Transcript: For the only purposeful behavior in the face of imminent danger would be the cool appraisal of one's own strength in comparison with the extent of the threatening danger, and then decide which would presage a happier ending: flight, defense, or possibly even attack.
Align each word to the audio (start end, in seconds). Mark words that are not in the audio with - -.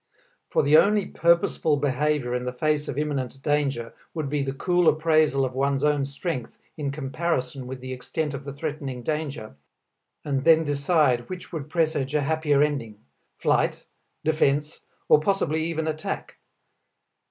For 0.49 0.63
the 0.63 0.77
only 0.77 1.05
purposeful 1.05 1.77
behavior 1.77 2.33
in 2.33 2.45
the 2.45 2.51
face 2.51 2.87
of 2.87 2.97
imminent 2.97 3.39
danger 3.43 3.93
would 4.15 4.29
be 4.31 4.41
the 4.41 4.51
cool 4.51 4.87
appraisal 4.87 5.45
of 5.45 5.53
one's 5.53 5.83
own 5.83 6.05
strength 6.05 6.57
in 6.75 6.89
comparison 6.89 7.67
with 7.67 7.81
the 7.81 7.93
extent 7.93 8.33
of 8.33 8.43
the 8.43 8.51
threatening 8.51 9.03
danger, 9.03 9.53
and 10.25 10.43
then 10.43 10.63
decide 10.63 11.29
which 11.29 11.51
would 11.53 11.69
presage 11.69 12.15
a 12.15 12.21
happier 12.21 12.63
ending: 12.63 12.97
flight, 13.37 13.85
defense, 14.23 14.79
or 15.07 15.19
possibly 15.21 15.63
even 15.65 15.87
attack. 15.87 16.37